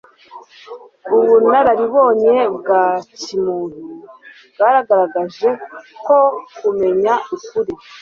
[1.17, 2.83] Ubunararibonye bwa
[3.21, 3.83] kimuntu
[4.53, 5.49] bwagaragaje
[6.05, 6.17] ko
[6.57, 7.73] kumenya ukuri